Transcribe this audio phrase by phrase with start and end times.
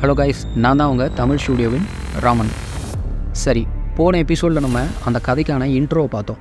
[0.00, 1.86] Hello guys நான் தான் உங்கள் தமிழ் ஸ்டூடியோவின்
[2.24, 2.50] ராமன்.
[3.42, 3.62] சரி
[3.96, 6.38] போன எபிசோடில் நம்ம அந்த கதைக்கான இன்ட்ரோவை பார்த்தோம்.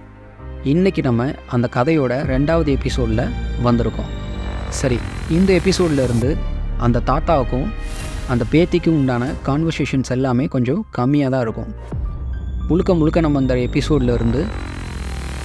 [0.71, 1.25] இன்றைக்கி நம்ம
[1.55, 3.23] அந்த கதையோட ரெண்டாவது எபிசோடில்
[3.67, 4.11] வந்திருக்கோம்.
[4.79, 4.99] சரி
[5.37, 6.29] இந்த எபிசோட்லேருந்து
[6.87, 7.67] அந்த தாத்தாவுக்கும்
[8.35, 11.73] அந்த பேத்திக்கும் உண்டான கான்வர்சேஷன்ஸ் எல்லாமே கொஞ்சம் கம்மியாக தான் இருக்கும்.
[12.69, 14.43] முழுக்க முழுக்க நம்ம அந்த எபிசோட்லேருந்து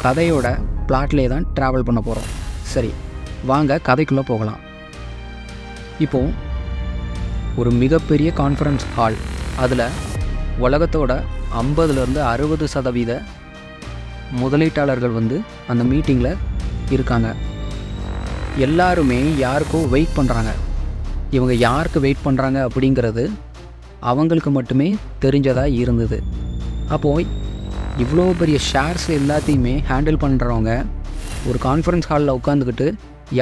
[0.04, 0.57] கதையோட
[0.90, 2.31] பிளாட்லேயே தான் ட்ராவல் பண்ண போகிறோம்
[2.75, 2.93] சரி
[3.53, 4.63] வாங்க கதைக்குள்ளே போகலாம்.
[6.07, 6.50] இப்போது
[7.61, 9.16] ஒரு மிகப்பெரிய கான்ஃபரன்ஸ் ஹால்
[9.62, 9.86] அதில்
[10.64, 11.12] உலகத்தோட
[11.62, 13.12] ஐம்பதுலேருந்து அறுபது சதவீத
[14.42, 15.36] முதலீட்டாளர்கள் வந்து
[15.72, 16.38] அந்த மீட்டிங்கில்
[16.94, 17.28] இருக்காங்க.
[18.66, 20.52] எல்லாருமே யாருக்கோ வெயிட் பண்ணுறாங்க
[21.36, 23.25] இவங்க யாருக்கு வெயிட் பண்ணுறாங்க அப்படிங்கிறது
[24.12, 24.89] அவங்களுக்கு மட்டுமே
[25.25, 26.18] தெரிஞ்சதாக இருந்தது.
[26.96, 27.26] அப்போது
[28.04, 30.72] இவ்வளோ பெரிய ஷேர்ஸ் எல்லாத்தையுமே ஹேண்டில் பண்ணுறவங்க
[31.50, 32.89] ஒரு கான்ஃபரன்ஸ் ஹாலில் உட்காந்துக்கிட்டு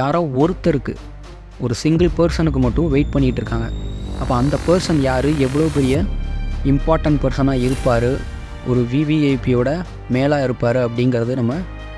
[0.00, 0.94] யாரோ ஒருத்தருக்கு
[1.64, 3.68] ஒரு சிங்கிள் பர்சனுக்கு மட்டும் வெயிட் பண்ணிகிட்டு இருக்காங்க.
[4.20, 5.28] அப்போ அந்த பர்சன் யார்?
[5.38, 6.04] எவ்வளோ பெரிய
[6.64, 8.10] இம்பார்ட்டன்ட் பர்சனாக இருப்பார்?
[8.66, 9.70] ஒரு விவிஐபியோட
[10.08, 11.54] மேலாக இருப்பார் அப்படிங்கிறத நம்ம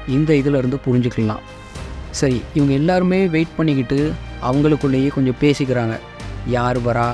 [0.08, 1.42] இந்த இதிலிருந்து புரிஞ்சுக்கலாம்.
[2.10, 3.98] சரி இவங்க எல்லாருமே வெயிட் பண்ணிக்கிட்டு
[4.48, 5.94] அவங்களுக்குள்ளேயே கொஞ்சம் பேசிக்கிறாங்க.
[6.46, 7.08] யார் வரா?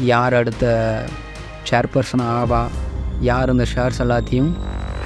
[0.00, 0.64] யார் அடுத்த
[1.70, 2.62] சேர்பர்சன் ஆவா?
[3.20, 4.52] யார் இந்த ஷேர்ஸ் எல்லாத்தையும்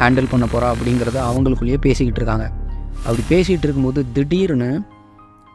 [0.00, 2.46] ஹேண்டில் பண்ண போகிறா அப்படிங்கிறத அவங்களுக்குள்ளேயே பேசிக்கிட்டு இருக்காங்க.
[3.06, 4.70] அப்படி பேசிகிட்டு இருக்கும்போது திடீர்னு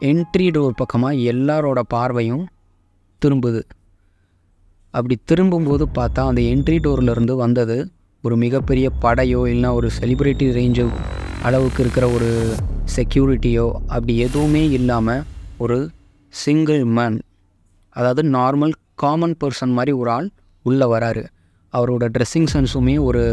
[0.10, 2.44] என்ட்ரி டோர் பக்கமாக எல்லாரோட பார்வையும்
[3.24, 3.62] திரும்புது.
[4.94, 7.78] அப்படி திரும்பும்போது பார்த்தா அந்த என்ட்ரி டோர்லேருந்து வந்தது
[8.24, 10.84] ஒரு மிகப்பெரிய படையோ இல்லைனா ஒரு செலிப்ரிட்டி ரேஞ்சு
[11.48, 12.30] அளவுக்கு இருக்கிற ஒரு
[12.96, 15.24] செக்யூரிட்டியோ அப்படி எதுவுமே இல்லாமல்
[15.64, 15.78] ஒரு
[16.34, 17.18] சிங்கிள் மேன்
[17.96, 20.28] அதாவது நார்மல் காமன் பர்சன் மாதிரி ஒரு ஆள்
[20.66, 21.24] உள்ளே வராரு.
[21.74, 23.24] அவரோட ட்ரெஸ்ஸிங் சென்ஸுமே ஒரு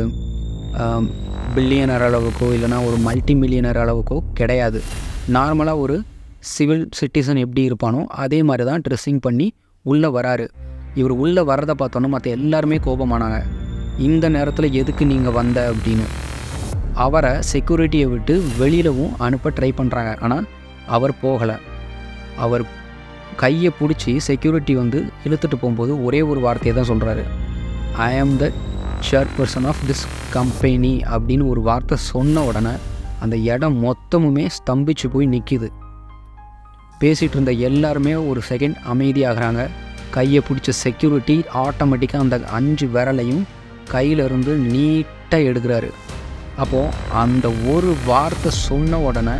[1.56, 4.80] பில்லியனர் அளவுக்கோ இல்லைனா ஒரு மல்டி மில்லியனர் அளவுக்கோ கிடையாது.
[5.36, 5.96] நார்மலாக ஒரு
[6.52, 9.46] சிவில் சிட்டிசன் எப்படி இருப்பானோ அதே மாதிரி தான் ட்ரெஸ்ஸிங் பண்ணி
[9.92, 10.46] உள்ளே வராரு.
[11.00, 13.38] இவர் உள்ளே வரதை பார்த்தோன்னா மற்ற எல்லாருமே கோபமானாங்க.
[14.08, 16.06] இந்த நேரத்தில் எதுக்கு நீங்கள் வந்த அப்படின்னு.
[17.06, 20.46] அவரை செக்யூரிட்டியை விட்டு வெளியிலவும் அனுப்ப ட்ரை பண்ணுறாங்க ஆனால்
[20.96, 21.56] அவர் போகலை.
[22.44, 22.64] அவர்
[23.42, 27.24] கையை பிடிச்சி செக்யூரிட்டி வந்து இழுத்துட்டு போகும்போது ஒரே ஒரு வார்த்தையை தான் சொல்கிறாரு
[28.06, 28.46] I am the
[29.08, 30.04] chairperson of this
[30.36, 32.74] company அப்படின்னு ஒரு வார்த்தை சொன்ன உடனே
[33.24, 35.68] அந்த இடம் மொத்தமுமே ஸ்தம்பிச்சு போய் நிற்கிது
[37.02, 39.62] பேசிகிட்டு இருந்த எல்லாருமே ஒரு செகண்ட் அமைதியாகிறாங்க.
[40.10, 43.42] கையை பிடிச்ச செக்யூரிட்டி ஆட்டோமேட்டிக்காக அந்த அஞ்சு விரலையும்
[43.92, 45.90] கையிலிருந்து நீட்டாக எடுக்கிறாரு.
[46.56, 49.36] அப்போது அந்த ஒரு வார்த்தை சொன்ன உடனே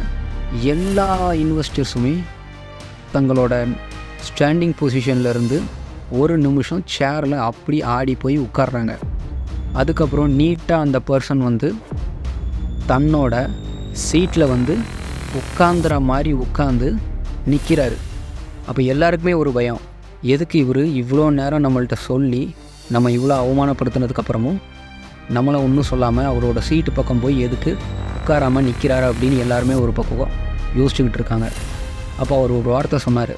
[0.72, 2.14] எல்லா இன்வெஸ்டர்ஸுமே
[3.14, 3.54] தங்களோட
[4.28, 5.58] ஸ்டாண்டிங் பொசிஷன்லேருந்து
[6.10, 8.92] ஒரு நிமிஷம் சேரில் அப்படி ஆடி போய் உட்காடுறாங்க
[9.72, 11.69] அதுக்கப்புறம் நீட்டாக அந்த பர்சன் வந்து
[12.88, 13.34] தன்னோட
[13.92, 14.76] சீட்டில் வந்து
[15.40, 16.88] உட்காந்துற மாதிரி உட்காந்து
[17.53, 17.97] நிற்கிறாரு
[18.69, 19.81] அப்போ எல்லாருக்குமே ஒரு பயம்.
[20.34, 22.42] எதுக்கு இவர் இவ்வளோ நேரம் நம்மள்கிட்ட சொல்லி
[22.94, 24.59] நம்ம இவ்வளோ அவமானப்படுத்தினதுக்கப்புறமும்
[25.36, 27.70] நம்மளை ஒன்றும் சொல்லாமல் அவரோட சீட்டு பக்கம் போய் எதுக்கு
[28.19, 30.32] உட்காராமல் நிற்கிறாரு அப்படின்னு எல்லாருமே ஒரு பக்கம்
[30.78, 31.48] யோசிச்சுக்கிட்டு இருக்காங்க.
[32.20, 33.34] அப்போ அவர் ஒரு வார்த்தை சொன்னார்.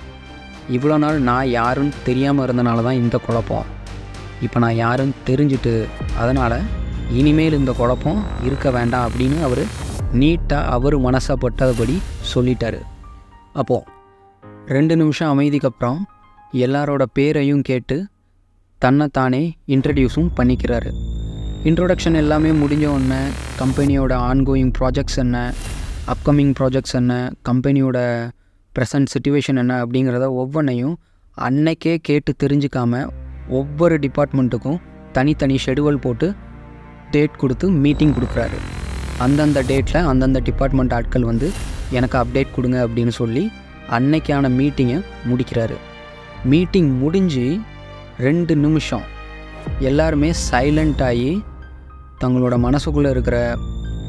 [0.76, 3.69] இவ்வளோ நாள் நான் யாருன்னு தெரியாமல் இருந்தனால தான் இந்த குழப்பம்.
[4.47, 5.75] இப்போ நான் யாருன்னு தெரிஞ்சுட்டு
[6.22, 6.59] அதனால்
[7.20, 9.65] இனிமேல் இந்த குழப்பம் இருக்க வேண்டாம் அப்படின்னு அவர்
[10.20, 11.97] நீட்டாக அவர் மனசப்பட்டபடி
[12.34, 12.81] சொல்லிட்டார்.
[13.60, 13.99] அப்போது
[14.66, 16.09] ரெண்டு நிமிஷம் அமைதிக்கு அப்புறம்
[16.53, 18.06] எல்லாரோட பேரையும் கேட்டு
[18.78, 20.91] தன்னைத்தானே இன்ட்ரடியூஸும் பண்ணிக்கிறாரு.
[21.65, 23.20] இன்ட்ரொடக்ஷன் எல்லாமே முடிஞ்ச உடனே
[23.59, 25.54] கம்பெனியோட ஆன்கோயிங் ப்ராஜெக்ட்ஸ் என்ன
[26.06, 27.99] அப்கமிங் ப்ராஜெக்ட்ஸ் என்ன கம்பெனியோட
[28.75, 30.99] ப்ரெசன்ட் சுச்சுவேஷன் என்ன அப்படிங்கிறத ஒவ்வொன்றையும்
[31.38, 33.09] அன்னைக்கே கேட்டு தெரிஞ்சுக்காம
[33.49, 34.81] ஒவ்வொரு டிபார்ட்மெண்ட்டுக்கும்
[35.12, 36.34] தனித்தனி ஷெடியூல் போட்டு
[37.10, 38.59] டேட் கொடுத்து மீட்டிங் கொடுக்குறாரு.
[39.19, 41.50] அந்தந்த டேட்டில் அந்தந்த டிபார்ட்மெண்ட் ஆட்கள் வந்து
[41.91, 43.50] எனக்கு அப்டேட் கொடுங்க அப்படின்னு சொல்லி
[43.96, 44.98] அன்னைக்கான மீட்டிங்கை
[45.30, 45.76] முடிக்கிறாரு.
[46.44, 47.46] மீட்டிங் முடிஞ்சு
[48.18, 49.06] ரெண்டு நிமிஷம்.
[49.78, 51.30] எல்லாருமே சைலண்ட் ஆகி
[52.24, 53.36] தங்களோட மனசுக்குள்ளே இருக்கிற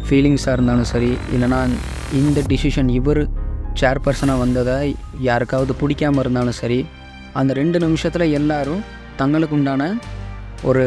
[0.05, 1.59] ஃபீலிங்ஸாக இருந்தாலும் சரி இல்லைனா
[2.19, 3.22] இந்த டிசிஷன் இவர்
[3.81, 6.79] சேர்பர்சனாக வந்ததை யாருக்காவது பிடிக்காமல் இருந்தாலும் சரி
[7.34, 8.81] அந்த ரெண்டு நிமிஷத்தில் எல்லோரும்
[9.16, 9.84] தங்களுக்கு உண்டான
[10.69, 10.85] ஒரு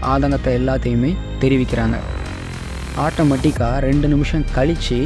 [0.00, 1.10] ஆதங்கத்தை எல்லாத்தையுமே
[1.40, 1.96] தெரிவிக்கிறாங்க.
[3.06, 4.98] ஆட்டோமேட்டிக்காக ரெண்டு நிமிஷம் கழித்து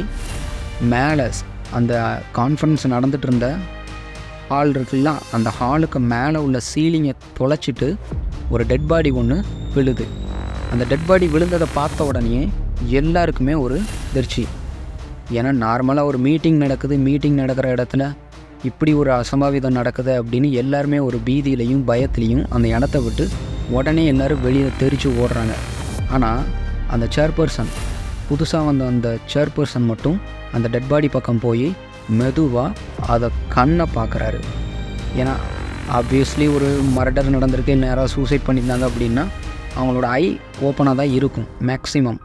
[0.93, 1.27] மேலே
[1.71, 3.55] அந்த கான்ஃபரன்ஸ் நடந்துகிட்டு இருந்த
[4.49, 7.95] ஹால் இருக்குல்ல அந்த ஹாலுக்கு மேலே உள்ள சீலிங்கை தொலைச்சிட்டு
[8.49, 9.43] ஒரு டெட் பாடி ஒன்று
[9.73, 10.05] விழுது.
[10.71, 12.49] அந்த டெட் பாடி விழுந்ததை பார்த்த உடனே
[12.85, 14.47] எல்லாருக்குமே ஒரு அதிர்ச்சி.
[15.33, 18.15] ஏன்னா நார்மலாக ஒரு மீட்டிங் நடக்குது மீட்டிங் நடக்கிற இடத்துல
[18.63, 23.29] இப்படி ஒரு அசம்பாவிதம் நடக்குது அப்படின்னு எல்லாருமே ஒரு பீதியிலையும் பயத்துலேயும் அந்த இடத்த விட்டு
[23.69, 25.53] உடனே எல்லோரும் வெளியே தெரித்து ஓடுறாங்க.
[26.09, 26.41] ஆனால்
[26.87, 27.71] அந்த சேர்பர்சன்
[28.29, 30.21] புதுசாக வந்த அந்த சேர்பர்சன் மட்டும்
[30.51, 31.73] அந்த டெட் பாடி பக்கம் போய்
[32.09, 32.71] மெதுவாக
[33.07, 34.39] அதை கண்ணை பார்க்குறாரு
[35.17, 35.33] ஏன்னா
[35.93, 36.67] ஆப்வியஸ்லி ஒரு
[36.97, 39.23] மர்டர் நடந்திருக்கு இல்லை யாராவது சூசைட் பண்ணியிருந்தாங்க அப்படின்னா
[39.77, 42.19] அவங்களோட ஐ ஓப்பனாக தான் இருக்கும் மேக்ஸிமம்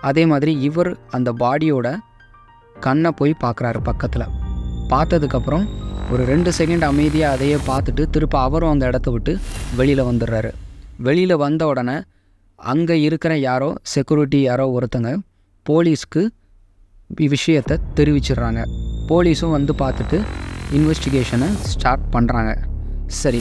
[0.00, 1.98] அதே மாதிரி இவர் அந்த பாடியோட
[2.80, 4.26] கண்ணை போய் பார்க்குறாரு பக்கத்தில்.
[4.88, 5.64] பார்த்ததுக்கப்புறம்
[6.10, 9.38] ஒரு ரெண்டு செகண்ட் அமைதியாக அதையே பார்த்துட்டு திருப்ப அவரும் அந்த இடத்த விட்டு
[9.76, 10.50] வெளியில் வந்துடுறாரு.
[10.96, 12.02] வெளியில் வந்த உடனே
[12.56, 15.10] அங்கே இருக்கிற யாரோ செக்யூரிட்டி யாரோ ஒருத்தங்க
[15.68, 16.22] போலீஸ்க்கு
[17.34, 18.60] விஷயத்தை தெரிவிச்சிடுறாங்க.
[19.08, 20.18] போலீஸும் வந்து பார்த்துட்டு
[20.78, 22.50] இன்வெஸ்டிகேஷனை ஸ்டார்ட் பண்ணுறாங்க
[23.06, 23.40] சரி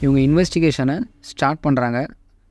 [0.00, 1.98] இவங்க இன்வெஸ்டிகேஷனை ஸ்டார்ட் பண்ணுறாங்க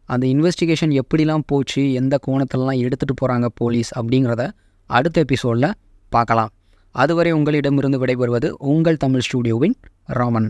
[0.05, 4.43] அந்த இன்வெஸ்டிகேஷன் எப்படிலாம் போச்சு எந்த கோணத்திலலாம் எடுத்துகிட்டு போகிறாங்க போலீஸ் அப்படிங்கிறத
[4.85, 5.69] அடுத்த எபிசோடில்
[6.09, 6.51] பார்க்கலாம்.
[6.91, 9.75] அதுவரை உங்களிடமிருந்து விடைபெறுவது உங்கள் தமிழ் ஸ்டூடியோவின்
[10.19, 10.49] ராமன்.